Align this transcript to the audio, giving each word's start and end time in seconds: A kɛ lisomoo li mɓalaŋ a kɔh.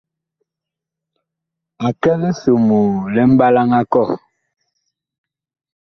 A 1.85 1.87
kɛ 2.01 2.11
lisomoo 2.21 2.91
li 3.13 3.21
mɓalaŋ 3.29 3.69
a 3.79 3.81
kɔh. 3.91 4.09